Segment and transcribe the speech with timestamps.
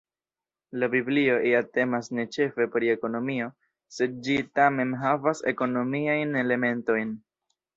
[0.83, 3.51] La biblio ja temas ne ĉefe pri ekonomio,
[3.99, 7.15] sed ĝi tamen havas ekonomiajn elementojn.